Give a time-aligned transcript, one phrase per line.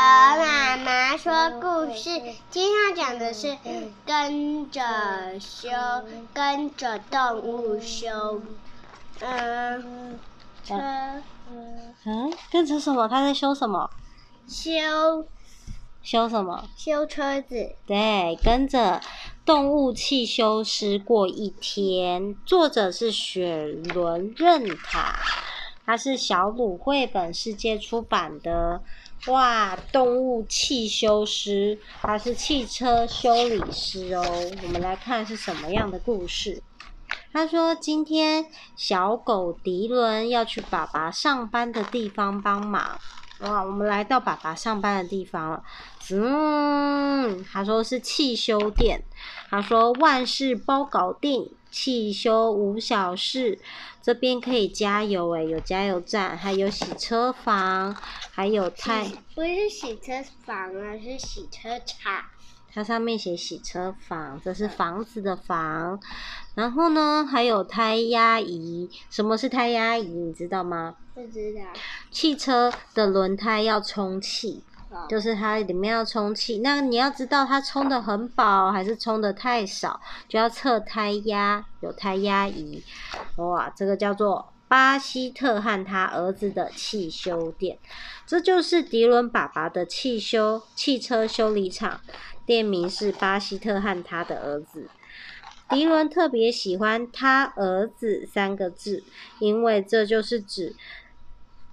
[0.00, 2.08] 妈妈说故事，
[2.50, 3.58] 今天要讲的是
[4.06, 4.80] 跟着
[5.40, 5.68] 修，
[6.32, 8.40] 跟着动物修，
[9.18, 10.16] 嗯，
[10.64, 10.76] 车，
[12.04, 13.08] 嗯，跟着什么？
[13.08, 13.90] 他在修什么？
[14.46, 15.26] 修，
[16.00, 16.68] 修什么？
[16.76, 17.74] 修车子。
[17.84, 19.00] 对，跟着
[19.44, 22.36] 动物汽修师过一天。
[22.46, 25.18] 作者是雪伦任塔。
[25.88, 28.82] 它是小鲁绘本世界出版的，
[29.28, 29.74] 哇！
[29.90, 34.22] 动物汽修师，他是汽车修理师哦。
[34.64, 36.62] 我们来看是什么样的故事。
[37.32, 38.44] 他说：“今天
[38.76, 43.00] 小狗迪伦要去爸爸上班的地方帮忙。”
[43.40, 43.62] 哇！
[43.62, 45.62] 我们来到爸爸上班的地方了。
[46.10, 49.02] 嗯，他说是汽修店。
[49.48, 51.50] 他说万事包搞定。
[51.70, 53.58] 汽修无小事，
[54.02, 57.94] 这边可以加油诶，有加油站，还有洗车房，
[58.32, 59.04] 还有太
[59.34, 62.24] 不是洗车房啊，是洗车场。
[62.70, 65.98] 它上面写洗车房，这是房子的房。
[66.54, 68.90] 然后呢，还有胎压仪。
[69.10, 70.06] 什么是胎压仪？
[70.06, 70.96] 你知道吗？
[71.14, 71.60] 不知道。
[72.10, 74.62] 汽车的轮胎要充气。
[75.08, 82.82] 就是它里面要充气，那你要知道它充的很饱还是充的太少，就要测胎压，有胎压仪。
[83.36, 87.78] 哇，这个叫做巴西特和他儿子的汽修店，
[88.26, 92.00] 这就是迪伦爸爸的汽修汽车修理厂，
[92.46, 94.88] 店名是巴西特和他的儿子。
[95.68, 99.04] 迪伦特别喜欢他儿子三个字，
[99.38, 100.74] 因为这就是指。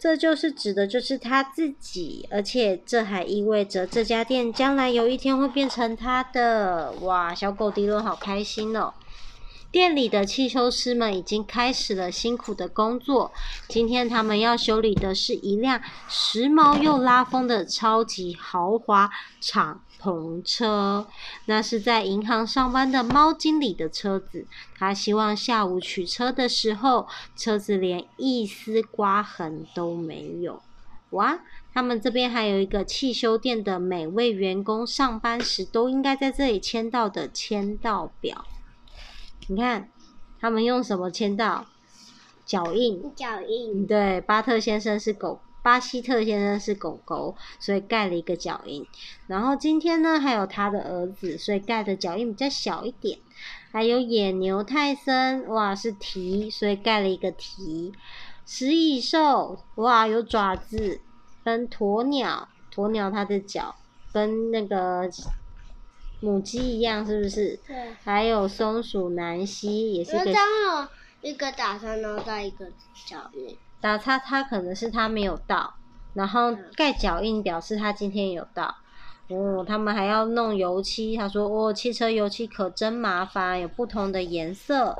[0.00, 6.90] 这就是指的，就是他自己，而且这还意味着这家店将来有一天会变成他的。
[7.02, 8.94] 哇，小狗迪伦好开心哦！
[9.72, 13.30] 店里的汽修师们已经开始了辛苦的工作。
[13.68, 19.08] 今天他们要修理的是一辆时髦又拉风的超级豪华
[19.40, 21.06] 敞篷车，
[21.44, 24.44] 那是在银行上班的猫经理的车子。
[24.76, 27.06] 他希望下午取车的时候，
[27.36, 30.60] 车子连一丝刮痕都没有。
[31.10, 31.38] 哇，
[31.72, 38.44] 他们这边还有一个汽修店的每位员工上班时都应该在这里签到的签到表。
[39.50, 39.88] 你看，
[40.38, 41.66] 他们用什么签到？
[42.46, 43.12] 脚印。
[43.16, 43.84] 脚印。
[43.84, 48.86] 对，巴特先生是狗，巴西特先生是狗狗，所以盖了一个脚印。
[49.26, 53.18] 然后今天呢，还有他的儿子，所以盖的脚印比较小一点。
[53.72, 57.92] 还有野牛泰森，哇，是蹄，所以盖了一个蹄。
[58.46, 61.00] 食蚁兽，哇，有爪子。
[61.42, 63.74] 跟鸵鸟，鸵鸟它的脚
[64.12, 65.10] 跟那个。
[66.20, 67.58] 母鸡一样是不是？
[67.66, 67.76] 对。
[68.04, 70.30] 还有松鼠南希也是个。
[70.30, 70.30] 有
[71.22, 72.66] 一个打叉，然后带一个
[73.06, 73.56] 脚印。
[73.80, 75.74] 打叉，它可能是它没有到，
[76.14, 78.74] 然后盖脚印表示它今天有到。
[79.28, 81.16] 哦，他们还要弄油漆。
[81.16, 84.98] 他说：“哦，汽车油漆可真麻烦，有不同的颜色。”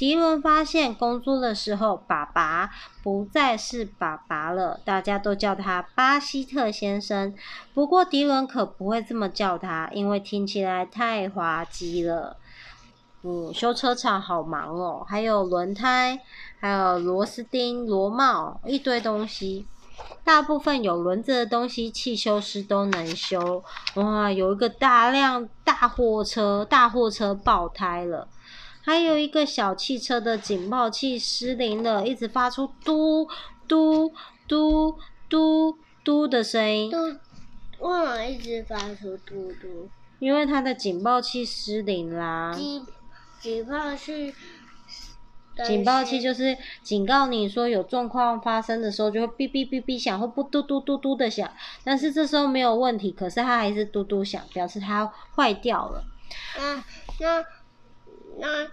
[0.00, 2.70] 迪伦发现工作的时候，爸爸
[3.02, 7.34] 不再是爸爸了，大家都叫他巴希特先生。
[7.74, 12.38] 不过迪伦可不会这么叫他，因为听起来太滑稽了。
[13.24, 16.18] 嗯，修车厂好忙哦，还有轮胎，
[16.58, 19.66] 还有螺丝钉、螺帽，一堆东西。
[20.24, 23.62] 大部分有轮子的东西，汽修师都能修。
[23.96, 28.26] 哇，有一个大辆大货车，大货车爆胎了。
[28.82, 33.28] 还有一个小汽车的警报器失灵了，一直发出嘟
[33.68, 34.12] 嘟
[34.48, 34.98] 嘟
[35.28, 36.90] 嘟嘟的声音。
[36.90, 36.96] 嘟，
[37.78, 39.88] 为什么一直发出嘟嘟？
[40.18, 42.52] 因为它的警报器失灵啦。
[42.54, 42.86] 警
[43.40, 44.34] 警报器。
[45.66, 51.50] 警报器就是警告你说有状况发生的时候，就会哔哔哔哔响，或不嘟嘟嘟嘟的响。
[51.84, 56.02] 但是这时候没有问题，可是它还是嘟嘟响，表示它坏掉了。
[56.56, 56.84] 那
[57.20, 57.44] 那
[58.38, 58.68] 那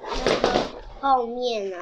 [0.00, 0.60] 那个
[1.00, 1.76] 后面呢？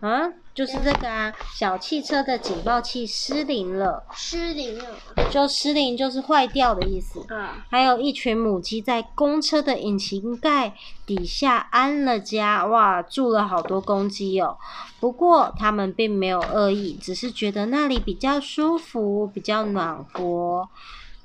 [0.00, 0.22] 啊，
[0.54, 4.04] 就是这个啊，小汽车的警报器失灵了。
[4.14, 4.84] 失灵了，
[5.32, 7.20] 就失灵就是坏掉的意思。
[7.34, 14.56] 啊，还有一群母鸡在公车的引擎盖底下安了家，哇，住了好多公鸡哦。
[15.00, 20.68] 不过他们并没有恶意，只是觉得那里比较舒服，比较暖和。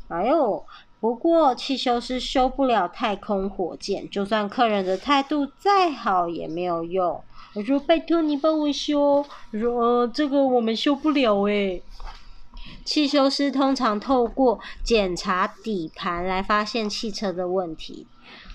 [0.08, 0.66] 哎呦，
[1.00, 7.24] 不过汽修师修不了太空火箭，就算客人的态度再好也没有用。
[7.54, 11.82] 我说拜托你帮我修，我说呃这个我们修不了诶。
[12.84, 18.08] 汽修师通常透过检查底盘来发现汽车的问题。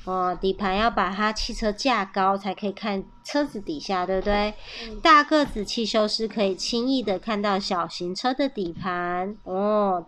[0.05, 4.53] 哦、呃，底盘要把它汽车架高才可以看车子底下，对不对？
[4.87, 9.35] 嗯、大个子汽修师可以轻易的看到小型车的底盘。
[9.45, 10.05] 哦，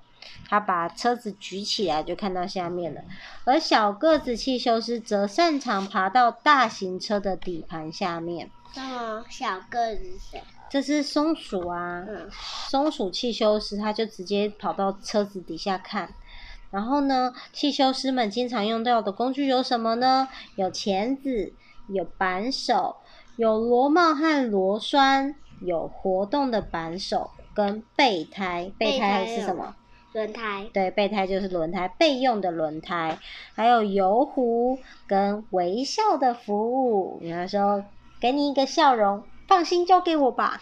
[0.49, 3.01] 他把车子举起来，就看到下面了。
[3.45, 8.51] 而小个子汽修师则擅长爬到大型车的底盘下面。
[8.77, 10.43] 哦，小个子谁？
[10.69, 12.05] 这是松鼠啊。
[12.09, 12.29] 嗯。
[12.69, 16.13] 松鼠汽修师，他就直接跑到车子底下看。
[16.71, 20.29] 然后呢，汽修师们经常用到的工具有什么呢？
[20.57, 21.55] 有钳子，
[21.89, 22.97] 有扳手，
[23.37, 28.71] 有螺帽和螺栓，有活动的扳手跟备胎。
[28.77, 29.75] 备胎是什么？
[30.17, 30.67] 轮胎。
[30.73, 33.19] 对，备胎就是轮胎，备用的轮胎。
[33.55, 37.19] 还有油壶跟微笑的服务。
[37.21, 37.85] 比方说，
[38.19, 40.59] 给你一个笑容，放心交给我吧。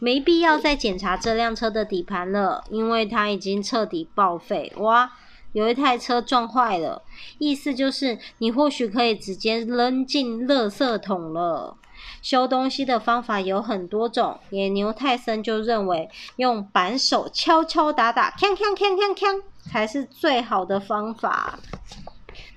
[0.00, 4.72] 没必要再检查这辆车的底盘了，因为它已经彻底报废。
[4.78, 5.12] 哇！
[5.52, 7.02] 有一台车撞坏了，
[7.38, 11.76] 意思就是你或许可以直接扔进垃圾桶了。
[12.20, 21.58] 修东西的方法有很多种，野牛泰森就认为用扳手敲敲打打，锵锵锵锵锵，才是最好的方法。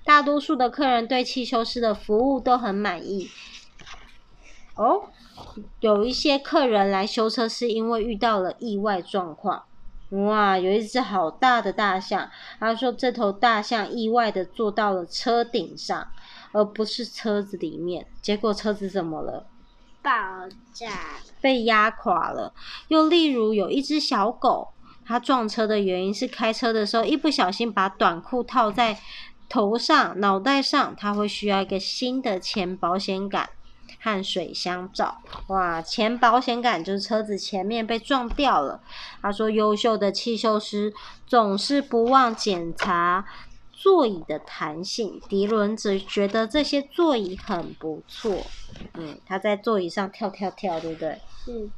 [0.03, 3.29] 大多数的客人对汽修师的服务都很满意。
[4.75, 5.09] 哦，
[5.79, 9.63] 有一些客人来修车是因为遇到了意外状况。
[10.09, 12.29] 哇，有一只好大的大象。
[12.59, 16.07] 他说，这头大象意外的坐到了车顶上，
[16.51, 18.07] 而不是车子里面。
[18.21, 19.45] 结果车子怎么了？
[20.01, 20.11] 爆
[20.73, 20.87] 炸，
[21.39, 22.53] 被压垮了。
[22.87, 24.69] 又例如，有一只小狗，
[25.05, 28.99] 它撞车的原因是开车的时候一不小心把短裤套在
[29.47, 33.49] 头上、脑袋上，它会需要一个新的前保险杆。
[34.03, 35.79] 和水箱罩，哇！
[35.79, 38.81] 前保险杆就是车子前面被撞掉了。
[39.21, 40.91] 他说，优秀的汽修师
[41.27, 43.23] 总是不忘检查
[43.81, 45.19] 座椅的弹性。
[45.27, 48.45] 迪伦只觉得这些座椅很不错。
[48.93, 51.09] 嗯，他在座椅上跳跳跳，对不对？
[51.47, 51.71] 嗯。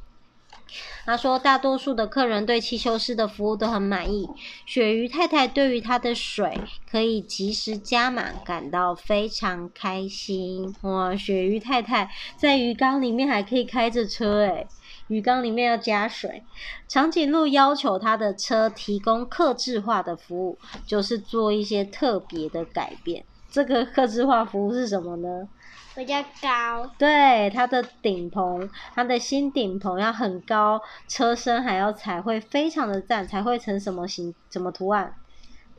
[1.04, 4.26] 他说，大多数的客人对汽修师的服务都很满意。
[4.66, 6.58] 鳕鱼太太对于他的水
[6.90, 10.74] 可以及时加满感到非常开心。
[10.82, 14.66] 哇，鳕鱼太太在鱼缸里面还可以开着车诶，
[15.08, 16.42] 鱼缸里面要加水。
[16.88, 23.24] 长颈鹿要求他的车提供客制化的服务，就是做一些特别的改变。
[23.50, 25.48] 这个客制化服务是什么呢？
[25.94, 35.14] 比较高，对，它的顶棚，它的新顶棚要很高，车身还要彩绘，非常的赞，才会成什么形，什么图案？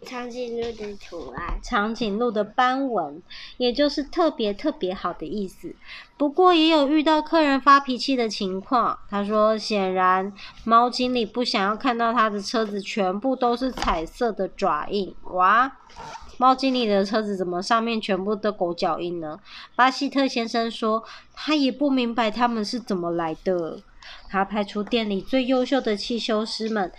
[0.06, 1.60] 长颈鹿的图案。
[1.62, 3.22] 长颈鹿的斑纹，
[3.58, 5.76] 也就是特别特别好的意思。
[6.16, 10.32] 不过也有遇到客人发脾气的情况，他说，显然
[10.64, 15.72] 猫经理不想要看到他的车子全部都是彩色的爪印，哇！
[16.38, 19.40] 猫经理的车子怎么上面全部都狗脚印呢？
[19.76, 21.04] 巴西特先生说，
[21.34, 23.80] 他也不明白他们是怎么来的。
[24.30, 26.92] 他派出店里最优秀的汽修师们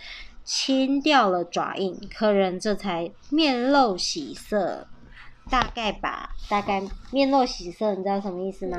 [0.47, 4.87] 清掉了爪印，客人这才面露喜色。
[5.49, 8.77] 大概吧，大概面露喜色，你知道什么意思吗？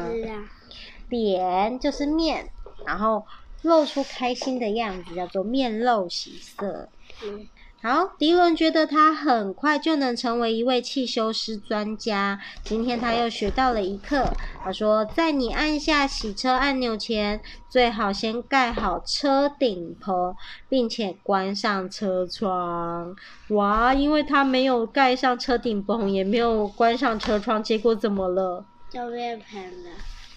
[1.10, 2.50] 脸就是面，
[2.86, 3.26] 然后
[3.60, 6.88] 露出开心的样子，叫做面露喜色。
[7.22, 7.46] 嗯
[7.80, 12.40] 好，迪伦觉得他很快就能成为一位汽修师专家。
[12.64, 14.32] 今天他又学到了一课。
[14.64, 20.34] 他说，在你按下洗车按钮前，最好先盖好车顶棚，
[20.68, 23.14] 并且关上车窗。
[23.50, 28.64] 哇，因为他没有盖上车顶棚，也没有关上车窗，结果怎么了？
[28.90, 29.90] 就被喷了。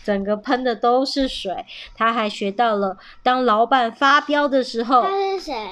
[0.04, 1.66] 整个喷的都是水。
[1.96, 5.02] 他还学到了，当老板发飙的时候。
[5.02, 5.68] 他是谁？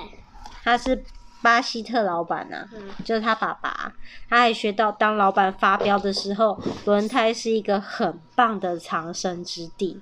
[0.63, 1.03] 他是。
[1.41, 2.67] 巴西特老板呐、啊，
[3.05, 3.93] 就是他爸爸。
[4.29, 10.01] 他还学到，当老板发飙的时候，轮胎是一个很棒的藏身之地。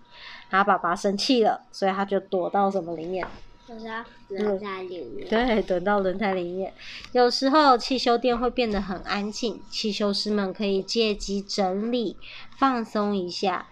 [0.50, 3.28] 他爸爸生气了，所以他就躲到什么里面？
[3.68, 5.28] 躲到轮胎里面。
[5.28, 6.74] 对，躲到轮胎里面。
[7.12, 12.18] 有时候汽修店会变得很安静，汽修师们可以借机整理、
[12.58, 13.68] 放松一下。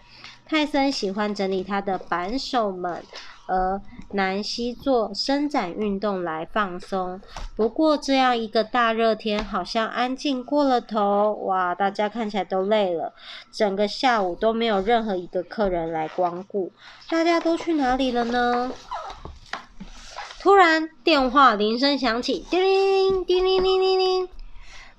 [0.48, 3.04] 泰森喜欢整理他的扳手们。
[3.48, 7.22] 而南希做伸展运动来放松。
[7.56, 11.34] 不过这样一个大热天，好像安静过了头。
[11.46, 13.14] 哇，大家看起来都累了，
[13.52, 16.72] 整个下午都没有任何一个客人来光顾。
[17.10, 18.72] 大家都去哪里了呢？
[20.40, 24.30] 突然电话铃声响起，叮铃叮铃铃铃铃。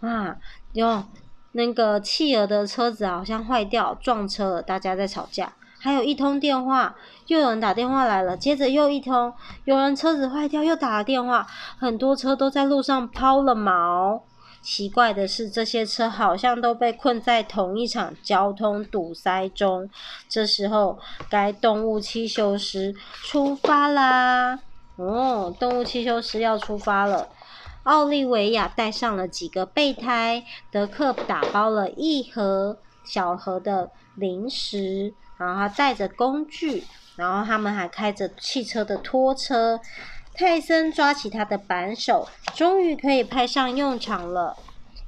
[0.00, 0.36] 啊，
[0.72, 1.04] 哟，
[1.52, 5.52] 那个企鹅的车子好像坏掉，撞车了，大家在吵架。
[5.78, 6.96] 还有一通电话，
[7.26, 8.36] 又有人打电话来了。
[8.36, 9.32] 接着又一通，
[9.64, 11.46] 有人车子坏掉，又打了电话。
[11.78, 14.20] 很多车都在路上抛了锚。
[14.62, 19.88] 奇怪的是，这些车好像都被困在同一场交通堵塞中。
[20.28, 20.98] 这时候，
[21.30, 22.92] 该动物汽修师
[23.22, 24.58] 出发啦！
[24.96, 27.28] 哦，动物汽修师要出发了。
[27.84, 30.42] 奥利维亚带上了几个备胎，
[30.72, 36.82] 德克打包了一盒小盒的零食，然后他带着工具，
[37.16, 39.80] 然后他们还开着汽车的拖车。
[40.34, 44.54] 泰森抓起他的扳手，终于可以派上用场了。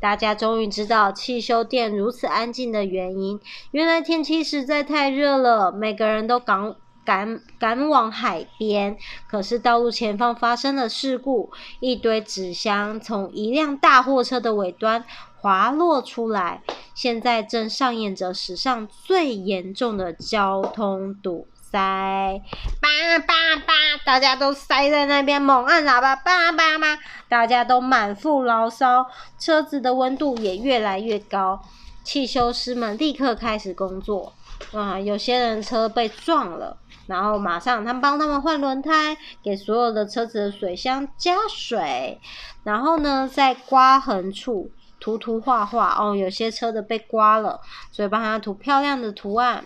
[0.00, 3.38] 大家终于知道汽修店如此安静的原因，
[3.72, 6.74] 原来天气实在太热了，每个人都赶
[7.04, 8.96] 赶赶往海边。
[9.28, 11.50] 可是道路前方发生了事故，
[11.80, 15.04] 一堆纸箱从一辆大货车的尾端
[15.40, 16.62] 滑落出来，
[16.94, 22.42] 现在正上演着史上最严重的交通堵塞，
[22.80, 26.98] 叭叭叭，大家都塞在那边，猛按喇叭，叭叭叭，
[27.28, 29.06] 大家都满腹牢骚，
[29.38, 31.60] 车子的温度也越来越高。
[32.02, 34.32] 汽修师们立刻开始工作，
[34.72, 42.18] 啊，有些人车被撞了，然后马上他们帮他们换轮胎，给所有的车子的水箱加水，
[42.64, 49.64] 然后呢，在刮痕处涂涂画画，哦，有些车的被刮了，所以帮他涂漂亮的图案。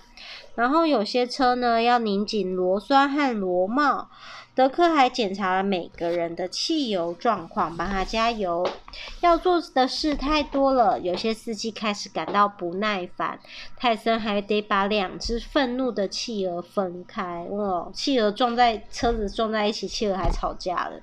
[0.55, 4.09] 然后有些车呢，要拧紧螺栓和螺帽。
[4.55, 8.69] 德克还检查了每个人的汽油状况，帮他加油。
[9.23, 13.41] 要做的事太多了，有些司机开始感到不耐烦。
[13.79, 17.47] 泰森还得把两只愤怒的企鹅分开。
[17.49, 21.01] 哇，企鹅撞在车子撞在一起，企鹅还吵架了。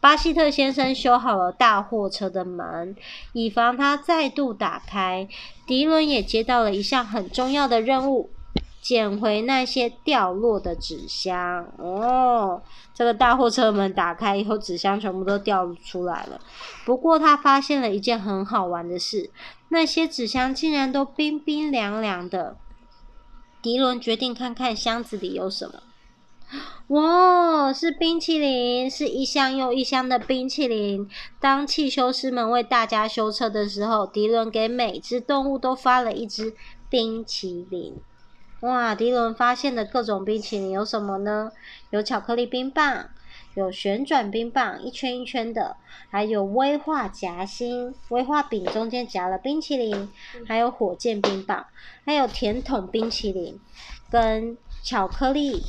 [0.00, 2.94] 巴希特先生修好了大货车的门，
[3.32, 5.28] 以防它再度打开。
[5.66, 8.30] 迪伦也接到了一项很重要的任务。
[8.80, 12.62] 捡回那些掉落的纸箱哦！
[12.94, 16.40] 这个大货车门打开以后，纸箱全部都掉出来了。
[16.86, 19.30] 不过他发现了一件很好玩的事，
[19.70, 22.56] 那些纸箱竟然都冰冰凉凉的。
[23.60, 25.82] 迪伦决定看看箱子里有什么。
[26.88, 31.08] 哇，是冰淇淋，是一箱又一箱的冰淇淋。
[31.38, 36.54] 当汽修师们为大家修车的时候，迪伦给每只动物都发了一只
[36.88, 37.94] 冰淇淋。
[38.60, 38.94] 哇！
[38.94, 41.52] 迪伦发现的各种冰淇淋有什么呢？
[41.90, 43.10] 有巧克力冰棒，
[43.54, 45.76] 有旋转冰棒，一圈一圈的，
[46.10, 50.10] 还有威化夹心，威化饼中间夹了冰淇淋，
[50.46, 51.66] 还有火箭冰棒，
[52.04, 53.60] 还有甜筒冰淇淋，
[54.10, 55.62] 跟巧克力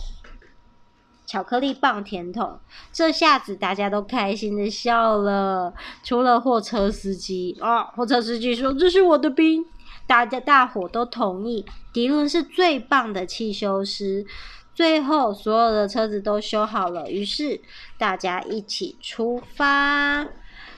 [1.29, 2.59] 巧克力棒甜筒。
[2.91, 5.71] 这下子大家都开心的笑了，
[6.03, 7.83] 除了货车司机啊！
[7.83, 9.63] 货车司机说：“这是我的冰。”
[10.07, 14.25] 大家大伙都同意，迪伦是最棒的汽修师。
[14.74, 17.62] 最后，所有的车子都修好了，于是
[18.00, 20.25] 大家一起出发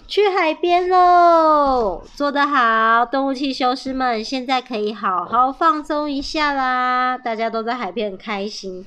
[0.05, 2.03] 去海边喽！
[2.13, 7.17] 做得好，动物汽修师们现在可以好好放松一下啦！
[7.17, 8.85] 大家都在海边很开心，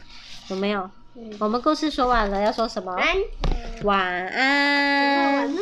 [0.48, 0.90] 有没有？
[1.16, 2.92] 嗯、我们故事说完了，要说什么？
[2.92, 3.18] 晚安。
[3.84, 5.56] 晚安。